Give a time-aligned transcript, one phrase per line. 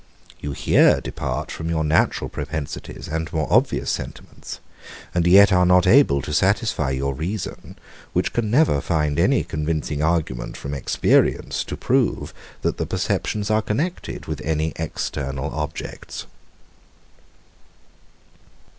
[0.39, 4.59] You here depart from your natural propensities and more obvious sentiments;
[5.13, 7.77] and yet are not able to satisfy your reason,
[8.11, 12.33] which can never find any convincing argument from experience to prove,
[12.63, 16.25] that the perceptions are connected with any external objects.